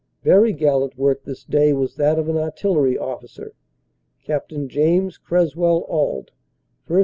[0.23, 3.53] Very gallant work this day was that of an artillery officer,
[4.23, 4.49] Capt.
[4.67, 6.31] James Creswell Auld,
[6.89, 6.99] 1st.